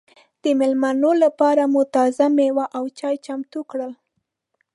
د 0.43 0.45
مېلمنو 0.59 1.11
لپاره 1.23 1.63
مو 1.73 1.81
تازه 1.95 2.25
مېوې 2.37 2.65
او 2.77 2.83
چای 2.99 3.15
چمتو 3.25 3.59
کړل. 3.71 3.93